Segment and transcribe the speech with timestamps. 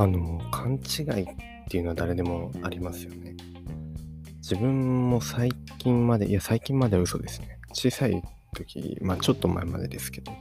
[0.00, 1.26] あの、勘違いっ
[1.68, 3.36] ていうのは誰でもありますよね。
[4.36, 7.58] 自分も最近まで、いや、最近までは嘘ですね。
[7.74, 8.22] 小さい
[8.54, 10.32] 時、まあちょっと前までですけど、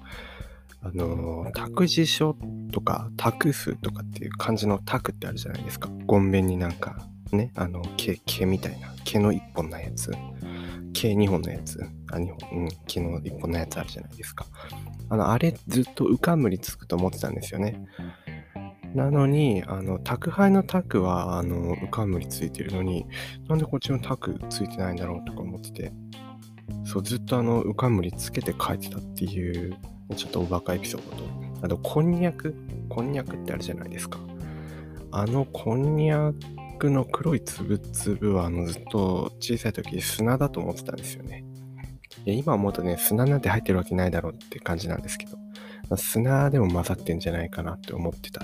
[0.81, 2.37] あの、託児所
[2.71, 5.89] とか、託すとかっていう漢字の託ってあるじゃないですか。
[6.05, 6.95] ごんべんになんか、
[7.33, 10.09] ね、あの、毛、毛みたいな、毛の一本のやつ。
[10.93, 11.85] 毛2本のやつ。
[12.11, 14.45] あ、2本、うん、毛の1本のやつあるじゃないですか。
[15.09, 17.85] あの、あれずっと浮かむりつくと思ってたんですよね。
[18.95, 23.05] なのに、あの、宅配のタクは、あの、浮かむりついてるのに、
[23.47, 25.93] なんでこっちのタクついてないんだろうとか思ってて、
[26.85, 29.77] そう、ずっとあの、浮かむりつけて書いてたっていう、
[30.15, 31.23] ちょっとおバカエピソードと、
[31.65, 32.55] あと、こんにゃく、
[32.89, 34.19] こんにゃくってあるじゃないですか。
[35.11, 36.31] あの、こんにゃ
[36.79, 41.45] くの黒いつぶつぶは、あの、ずっと小さい時砂だと思ってたんですよね。
[42.25, 45.37] いや今思うとね、砂なんて入ってるわけないだろうって感じなんですけど、
[45.97, 48.43] 砂でも混ざってんじゃないかなって思ってた。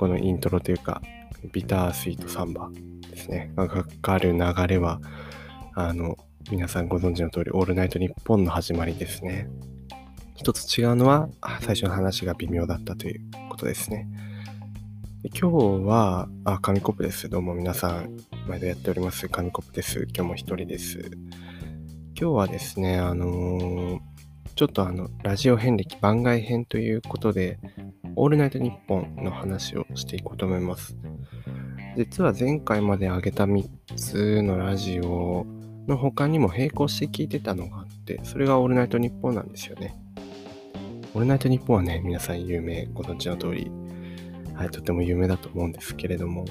[0.00, 1.02] このイントロというか、
[1.52, 2.70] ビタースイートサンバ
[3.10, 4.98] ですね、がかかる流れは、
[5.74, 6.16] あの、
[6.50, 9.50] 皆さんご存知の通り、オールナイトニッポンの始まりですね。
[10.36, 11.28] 一つ違うのは、
[11.60, 14.08] 最初の話が微妙だったということですね。
[15.38, 17.28] 今日は、あ、紙コップです。
[17.28, 18.16] どうも皆さん、
[18.48, 19.28] 毎度やっております。
[19.28, 20.08] 紙コップです。
[20.14, 21.10] 今日も一人です。
[22.18, 23.98] 今日はですね、あのー、
[24.54, 27.58] ちょっとあの、ラジオ遍歴番外編ということで、
[28.16, 30.96] オールナイトニッポンの話をしていこうと思います。
[31.96, 35.46] 実は前回まで上げた3つのラジオ
[35.86, 39.96] の他にも並行して聞いてたのがあって、それがオールナイトニッポンなんですよね。
[41.14, 43.70] オールナイトニッポンはね、皆さん有名、ご存知の通り、
[44.54, 46.44] はい、とても有名だと思うんですけれども、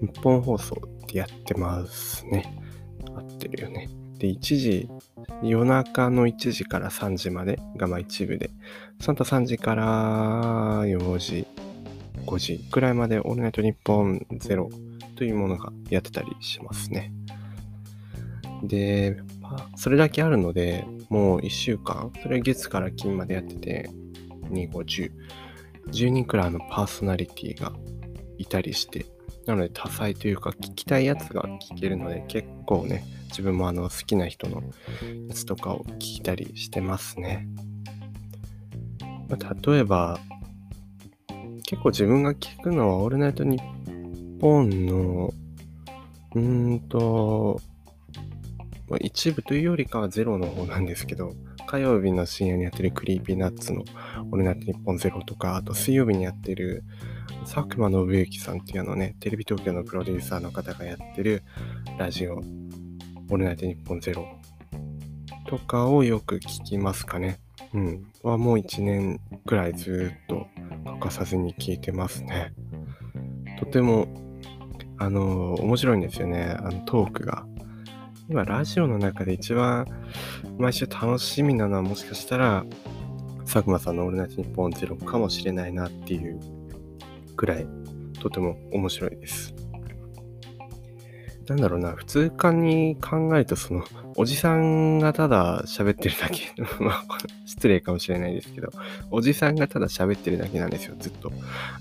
[0.00, 2.52] 日本放送ってやってますね。
[3.14, 3.88] 合ってるよね。
[4.18, 4.88] で、1時、
[5.42, 8.50] 夜中の1時から3時までがまあ一部で、
[9.00, 11.46] その後3時から4時、
[12.26, 14.70] 5時くらいまでオールナイトニッポンゼロ
[15.16, 17.12] というものがやってたりしますね。
[18.62, 19.16] で、
[19.76, 23.90] それだけあるので、もう1週間、それは月から金までやってて、
[24.50, 25.12] 2、5、10、
[25.90, 27.72] 10人くらいのパーソナリティが
[28.38, 29.06] いたりして、
[29.46, 34.62] なので多彩というか聞きたいやつが聞けるので結構ね、自分もあの好きな人の
[35.28, 37.46] やつとかを聞いたりしてますね。
[39.28, 40.18] まあ、例えば、
[41.64, 45.32] 結構自分が聞くのは、オールナイトニッポンの、
[46.34, 47.60] うーんと、
[48.88, 51.32] まあ、一部というよりかはゼロの方なんですけど、
[51.66, 56.84] 火曜日の深夜にやってる Creepy Nuts のオールナイトニッポンゼロとか、あと水曜日にやってる
[57.44, 61.42] 佐久間宣行さんっていうあのね、テレビ東京のプロデューサーの方がやってる
[61.98, 64.26] ラジオ、オールナイトニッポンゼロ
[65.46, 67.38] とかをよく聞きますかね。
[67.74, 68.06] うん。
[68.22, 70.46] はもう一年くらいずっと
[70.84, 72.52] 欠かさずに聞いてますね。
[73.58, 74.08] とても、
[74.98, 76.56] あの、面白いんですよね。
[76.58, 77.46] あのトークが。
[78.28, 79.86] 今、ラジオの中で一番
[80.58, 82.64] 毎週楽しみなのはもしかしたら、
[83.44, 86.40] 佐久間さんのオールナイトニッポンゼロかもしれないなっていう
[87.44, 87.66] くらい、
[88.20, 89.54] とても面白いです。
[91.46, 93.84] なんだろうな、普通科に考えると、その、
[94.16, 96.54] おじさんがただ喋ってるだけ。
[96.82, 97.04] ま、
[97.44, 98.70] 失礼かもしれないですけど、
[99.10, 101.30] おじさんがただ喋ってるだけなんですよ、ずっと。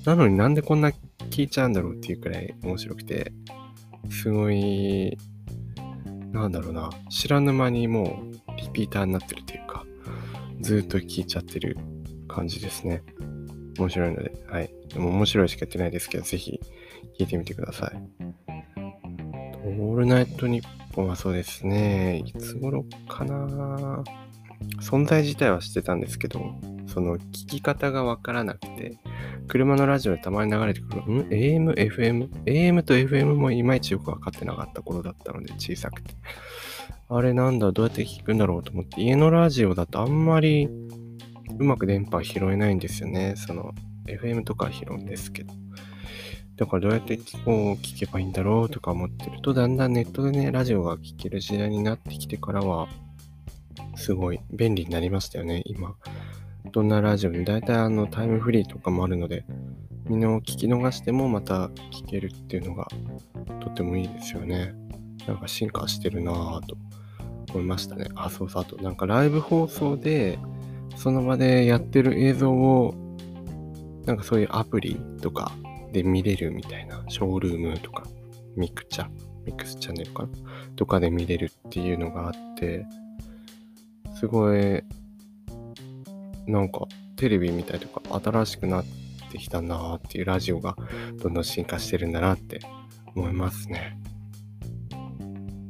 [0.06, 0.92] なのになんでこんな
[1.30, 3.32] 聞いちゃうんだろうっていうくらい面白くて、
[4.10, 5.18] すごい、
[6.34, 9.86] なんだろうな、知らぬ間にもうリピーターになってるというか、
[10.60, 11.78] ずっと聞いちゃってる
[12.28, 13.02] 感じですね。
[13.78, 14.70] 面白いので、はい。
[14.94, 16.60] でも面白いしかやってないですけど、ぜひ
[17.20, 18.02] 聞いてみてください。
[19.66, 22.22] オールナイトニッポンはそうですね。
[22.26, 24.04] いつ頃かな？
[24.82, 26.42] 存在自体は知ってたんですけど、
[26.88, 28.98] その聞き方がわからなくて、
[29.48, 32.30] 車のラジオでたまに流れてくる、ん ?AM、FM?
[32.46, 36.14] AM と FM もいまいちよくわかってなかった頃だったので、小さくて。
[37.10, 40.70] あれなんだ、どうやって聞くんだろうと思って、家のラジオだとあんまり
[41.60, 43.36] うまく電波拾えないんですよね。
[43.36, 43.74] その、
[44.06, 45.54] FM とか拾うんですけど。
[46.56, 52.88] だからどうやってこう聞けばいいんだろうとか思ってると、だんだんネットでね、ラジオが聞ける時代になってきてからは、
[53.96, 55.96] すごい便利になりましたよね、今。
[56.72, 59.46] どんなラジオに、だいたいあのタイムフリーとかもあるので、
[60.08, 62.88] みんなを聞き逃してもまた聞けるっていうのが
[63.62, 64.76] とってもいいですよね。
[65.28, 66.78] なんか進化してるなぁと
[67.52, 68.08] 思いましたね。
[68.16, 70.38] あ、そうそう、あとなんかライブ放送で
[70.96, 72.94] その場でやってる映像を
[74.06, 75.52] なんかそういうアプリとか
[75.92, 78.04] で見れるみたいな、ショールームとか、
[78.56, 79.08] ミクチャ、
[79.46, 80.30] ミックスチャンネルかな
[80.76, 82.86] とかで見れるっていうのがあって、
[84.16, 84.84] すごい、
[86.48, 88.86] なんかテレビみたいとか新しくなっ
[89.32, 90.76] てきたなーっていうラジオが
[91.22, 92.60] どんどん進化してるんだなって
[93.16, 93.98] 思いますね。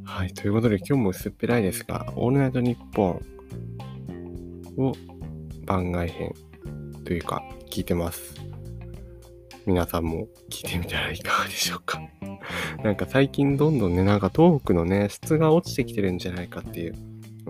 [0.04, 0.34] はい。
[0.34, 3.20] ということで今日も薄っぺらいですが、オールナイトニッポン
[4.78, 4.92] を
[5.64, 6.34] 番外編
[7.04, 8.34] というか聞いてます。
[9.66, 12.00] 皆さんも聞いてみたらいかがでしょうか。
[12.84, 16.94] なんか最近どんどんね、なんかトークのね、質が落ちてきてるんじゃないかっていう。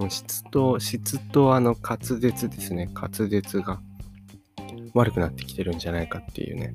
[0.09, 2.89] 質と、質とあの滑舌ですね。
[2.95, 3.81] 滑舌が
[4.95, 6.75] 悪くなってきてるんじゃないかっていうね。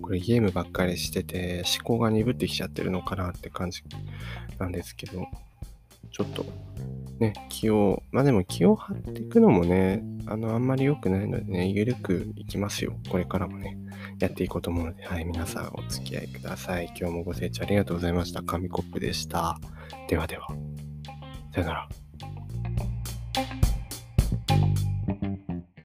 [0.00, 3.82] これゲームばっかりしてて思考が鈍ってきちゃってるのかなって感じ
[4.58, 5.26] なんですけど、
[6.10, 6.44] ちょっと
[7.22, 12.96] ね、気を、まあでも気を張っていくのもね、あの、あんまり良くないのでね、ゆるくいきますよ。
[13.10, 13.78] これからもね、
[14.18, 16.92] やっていこうと思うので、はい、皆さんお付き合いください。
[16.98, 18.42] 今日もご清聴ありがとうございました。
[18.42, 19.58] 紙コップでした。
[20.08, 20.48] ではでは、
[21.54, 22.01] さよなら。